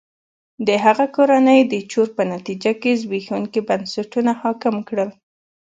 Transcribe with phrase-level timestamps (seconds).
[0.67, 5.09] د هغه کورنۍ د چور په نتیجه کې زبېښونکي بنسټونه حاکم کړل.